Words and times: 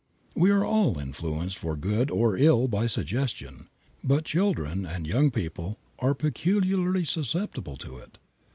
We 0.33 0.49
are 0.49 0.65
all 0.65 0.97
influenced 0.97 1.59
for 1.59 1.75
good 1.75 2.09
or 2.09 2.35
ill 2.35 2.67
by 2.67 2.87
suggestion, 2.87 3.69
but 4.03 4.25
children 4.25 4.83
and 4.83 5.05
young 5.05 5.29
people 5.29 5.77
are 5.99 6.15
peculiarly 6.15 7.05
susceptible 7.05 7.77
to 7.77 7.97
it. 7.97 8.17